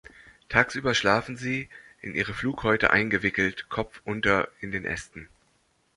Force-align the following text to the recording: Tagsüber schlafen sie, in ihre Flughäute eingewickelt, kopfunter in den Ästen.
Tagsüber 0.49 0.95
schlafen 0.95 1.37
sie, 1.37 1.69
in 2.01 2.15
ihre 2.15 2.33
Flughäute 2.33 2.89
eingewickelt, 2.89 3.67
kopfunter 3.69 4.47
in 4.59 4.71
den 4.71 4.83
Ästen. 4.83 5.29